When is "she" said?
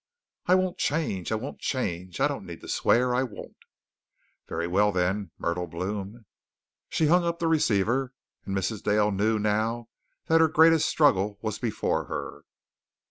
6.89-7.05